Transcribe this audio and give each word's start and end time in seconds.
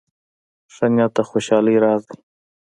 ښه 0.73 0.85
نیت 0.95 1.11
د 1.15 1.17
خوشحالۍ 1.29 1.75
راز 1.83 2.01
دی. 2.09 2.19